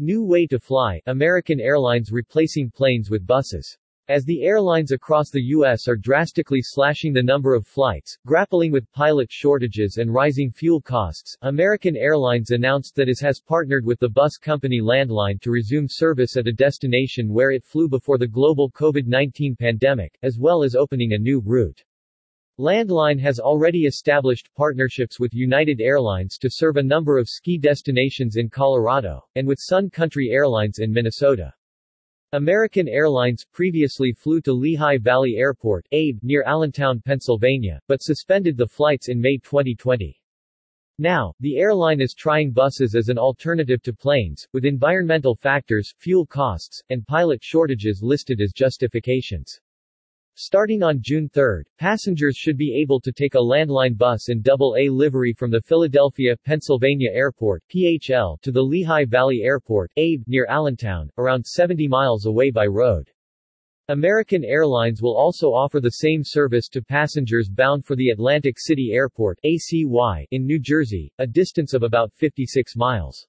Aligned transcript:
New 0.00 0.24
way 0.24 0.44
to 0.44 0.58
fly, 0.58 1.00
American 1.06 1.60
Airlines 1.60 2.10
replacing 2.10 2.68
planes 2.68 3.10
with 3.10 3.24
buses. 3.24 3.78
As 4.08 4.24
the 4.24 4.42
airlines 4.42 4.90
across 4.90 5.30
the 5.30 5.40
U.S. 5.40 5.86
are 5.86 5.94
drastically 5.94 6.60
slashing 6.60 7.12
the 7.12 7.22
number 7.22 7.54
of 7.54 7.64
flights, 7.64 8.18
grappling 8.26 8.72
with 8.72 8.90
pilot 8.90 9.30
shortages 9.30 9.98
and 9.98 10.12
rising 10.12 10.50
fuel 10.50 10.80
costs, 10.80 11.36
American 11.42 11.96
Airlines 11.96 12.50
announced 12.50 12.96
that 12.96 13.08
it 13.08 13.20
has 13.20 13.40
partnered 13.40 13.84
with 13.84 14.00
the 14.00 14.08
bus 14.08 14.36
company 14.36 14.80
Landline 14.80 15.40
to 15.42 15.52
resume 15.52 15.86
service 15.88 16.36
at 16.36 16.48
a 16.48 16.52
destination 16.52 17.32
where 17.32 17.52
it 17.52 17.64
flew 17.64 17.88
before 17.88 18.18
the 18.18 18.26
global 18.26 18.72
COVID-19 18.72 19.56
pandemic, 19.56 20.18
as 20.24 20.40
well 20.40 20.64
as 20.64 20.74
opening 20.74 21.12
a 21.12 21.18
new 21.18 21.40
route. 21.40 21.84
Landline 22.60 23.18
has 23.18 23.40
already 23.40 23.84
established 23.84 24.48
partnerships 24.54 25.18
with 25.18 25.34
United 25.34 25.80
Airlines 25.80 26.38
to 26.38 26.48
serve 26.48 26.76
a 26.76 26.82
number 26.84 27.18
of 27.18 27.28
ski 27.28 27.58
destinations 27.58 28.36
in 28.36 28.48
Colorado, 28.48 29.24
and 29.34 29.44
with 29.44 29.58
Sun 29.58 29.90
Country 29.90 30.28
Airlines 30.30 30.78
in 30.78 30.92
Minnesota. 30.92 31.52
American 32.30 32.86
Airlines 32.86 33.44
previously 33.44 34.12
flew 34.12 34.40
to 34.42 34.52
Lehigh 34.52 34.98
Valley 34.98 35.34
Airport, 35.36 35.84
Abe, 35.90 36.16
near 36.22 36.44
Allentown, 36.44 37.02
Pennsylvania, 37.04 37.80
but 37.88 38.04
suspended 38.04 38.56
the 38.56 38.68
flights 38.68 39.08
in 39.08 39.20
May 39.20 39.38
2020. 39.38 40.16
Now, 41.00 41.34
the 41.40 41.56
airline 41.56 42.00
is 42.00 42.14
trying 42.14 42.52
buses 42.52 42.94
as 42.94 43.08
an 43.08 43.18
alternative 43.18 43.82
to 43.82 43.92
planes, 43.92 44.46
with 44.52 44.64
environmental 44.64 45.34
factors, 45.34 45.92
fuel 45.98 46.24
costs, 46.24 46.80
and 46.88 47.04
pilot 47.04 47.42
shortages 47.42 48.00
listed 48.00 48.40
as 48.40 48.52
justifications. 48.52 49.58
Starting 50.36 50.82
on 50.82 50.98
June 51.00 51.28
3, 51.28 51.62
passengers 51.78 52.36
should 52.36 52.56
be 52.56 52.74
able 52.74 53.00
to 53.00 53.12
take 53.12 53.36
a 53.36 53.38
landline 53.38 53.96
bus 53.96 54.28
in 54.28 54.42
AA 54.44 54.90
livery 54.90 55.32
from 55.32 55.48
the 55.48 55.60
Philadelphia, 55.60 56.36
Pennsylvania 56.44 57.08
Airport 57.12 57.62
PHL 57.72 58.40
to 58.40 58.50
the 58.50 58.60
Lehigh 58.60 59.04
Valley 59.04 59.42
Airport 59.44 59.92
ABE 59.96 60.24
near 60.26 60.44
Allentown, 60.48 61.08
around 61.18 61.46
70 61.46 61.86
miles 61.86 62.26
away 62.26 62.50
by 62.50 62.66
road. 62.66 63.08
American 63.86 64.42
Airlines 64.44 65.00
will 65.00 65.16
also 65.16 65.50
offer 65.50 65.80
the 65.80 66.00
same 66.02 66.22
service 66.24 66.68
to 66.70 66.82
passengers 66.82 67.48
bound 67.48 67.84
for 67.84 67.94
the 67.94 68.10
Atlantic 68.10 68.56
City 68.58 68.90
Airport 68.92 69.38
ACY 69.44 70.24
in 70.32 70.44
New 70.44 70.58
Jersey, 70.58 71.12
a 71.18 71.28
distance 71.28 71.74
of 71.74 71.84
about 71.84 72.12
56 72.12 72.74
miles. 72.74 73.24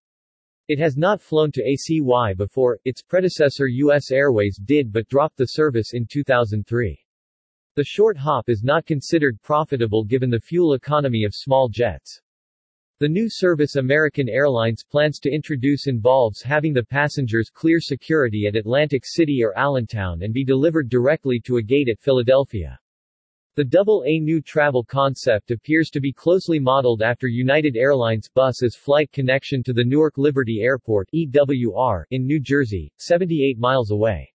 It 0.67 0.79
has 0.79 0.97
not 0.97 1.21
flown 1.21 1.51
to 1.51 1.63
ACY 1.63 2.35
before, 2.35 2.79
its 2.85 3.03
predecessor 3.03 3.67
U.S. 3.67 4.09
Airways 4.09 4.57
did 4.57 4.91
but 4.91 5.07
dropped 5.07 5.37
the 5.37 5.45
service 5.45 5.93
in 5.93 6.07
2003. 6.07 6.99
The 7.75 7.83
short 7.83 8.17
hop 8.17 8.49
is 8.49 8.63
not 8.63 8.85
considered 8.85 9.41
profitable 9.43 10.03
given 10.03 10.31
the 10.31 10.39
fuel 10.39 10.73
economy 10.73 11.23
of 11.23 11.35
small 11.35 11.69
jets. 11.69 12.19
The 12.99 13.09
new 13.09 13.27
service 13.29 13.75
American 13.75 14.29
Airlines 14.29 14.83
plans 14.83 15.19
to 15.19 15.29
introduce 15.29 15.85
involves 15.85 16.41
having 16.41 16.73
the 16.73 16.85
passengers 16.85 17.51
clear 17.53 17.79
security 17.79 18.47
at 18.47 18.55
Atlantic 18.55 19.03
City 19.05 19.43
or 19.43 19.55
Allentown 19.55 20.23
and 20.23 20.33
be 20.33 20.45
delivered 20.45 20.89
directly 20.89 21.39
to 21.41 21.57
a 21.57 21.61
gate 21.61 21.89
at 21.89 21.99
Philadelphia. 21.99 22.79
The 23.57 23.63
double-A 23.63 24.19
new 24.19 24.41
travel 24.41 24.83
concept 24.83 25.49
appears 25.49 25.89
to 25.91 26.01
be 26.01 26.11
closely 26.11 26.59
modeled 26.59 27.01
after 27.01 27.29
United 27.29 27.77
Airlines 27.77 28.27
bus's 28.27 28.75
flight 28.75 29.09
connection 29.13 29.63
to 29.63 29.71
the 29.71 29.85
Newark 29.85 30.17
Liberty 30.17 30.59
Airport 30.61 31.07
EWR 31.15 32.03
in 32.11 32.25
New 32.25 32.41
Jersey, 32.41 32.91
78 32.97 33.57
miles 33.57 33.91
away. 33.91 34.29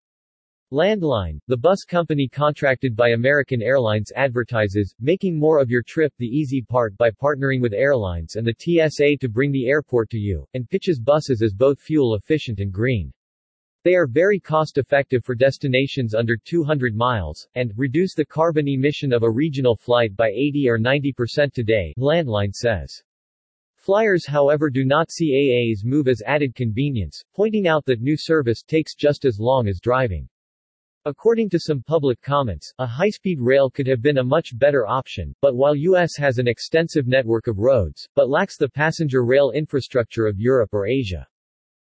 Landline, 0.73 1.39
the 1.48 1.57
bus 1.59 1.85
company 1.85 2.29
contracted 2.29 2.97
by 2.97 3.11
American 3.11 3.61
Airlines 3.61 4.11
advertises, 4.17 4.95
making 4.98 5.39
more 5.39 5.59
of 5.59 5.69
your 5.69 5.83
trip 5.83 6.15
the 6.17 6.25
easy 6.25 6.63
part 6.63 6.97
by 6.97 7.11
partnering 7.11 7.61
with 7.61 7.75
airlines 7.75 8.37
and 8.37 8.47
the 8.47 8.55
TSA 8.57 9.19
to 9.19 9.29
bring 9.29 9.53
the 9.53 9.69
airport 9.69 10.09
to 10.09 10.19
you, 10.19 10.48
and 10.55 10.71
pitches 10.71 10.98
buses 10.98 11.43
as 11.43 11.53
both 11.53 11.79
fuel 11.79 12.15
efficient 12.15 12.59
and 12.59 12.73
green. 12.73 13.13
They 13.83 13.95
are 13.95 14.06
very 14.06 14.39
cost-effective 14.39 15.25
for 15.25 15.34
destinations 15.34 16.14
under 16.14 16.36
200 16.36 16.95
miles, 16.95 17.48
and 17.55 17.73
reduce 17.78 18.14
the 18.14 18.27
carbon 18.27 18.69
emission 18.69 19.11
of 19.11 19.23
a 19.23 19.31
regional 19.31 19.75
flight 19.75 20.14
by 20.14 20.28
80 20.28 20.68
or 20.68 20.79
90% 20.79 21.55
today, 21.55 21.95
Landline 21.96 22.52
says. 22.52 23.02
Flyers 23.77 24.27
however 24.27 24.68
do 24.68 24.85
not 24.85 25.11
see 25.11 25.33
AA's 25.33 25.83
move 25.83 26.08
as 26.08 26.20
added 26.27 26.55
convenience, 26.55 27.24
pointing 27.35 27.67
out 27.67 27.86
that 27.86 28.02
new 28.02 28.18
service 28.18 28.63
takes 28.63 28.95
just 28.95 29.24
as 29.24 29.41
long 29.41 29.67
as 29.67 29.80
driving. 29.80 30.29
According 31.07 31.48
to 31.48 31.58
some 31.58 31.83
public 31.83 32.20
comments, 32.20 32.70
a 32.80 32.86
high-speed 32.86 33.41
rail 33.41 33.70
could 33.70 33.86
have 33.86 34.02
been 34.02 34.18
a 34.18 34.23
much 34.23 34.58
better 34.58 34.86
option, 34.86 35.35
but 35.41 35.57
while 35.57 35.74
US 35.74 36.18
has 36.18 36.36
an 36.36 36.47
extensive 36.47 37.07
network 37.07 37.47
of 37.47 37.57
roads, 37.57 38.07
but 38.14 38.29
lacks 38.29 38.58
the 38.58 38.68
passenger 38.68 39.24
rail 39.24 39.52
infrastructure 39.52 40.27
of 40.27 40.39
Europe 40.39 40.74
or 40.74 40.86
Asia. 40.86 41.27